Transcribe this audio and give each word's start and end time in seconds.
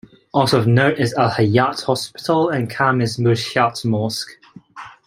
Also 0.33 0.57
of 0.57 0.65
note 0.65 0.97
is 0.97 1.13
Al-Hayat 1.13 1.83
Hospital 1.83 2.49
and 2.49 2.67
Khamis 2.71 3.17
Mushayt 3.19 3.85
Mosque. 3.85 4.39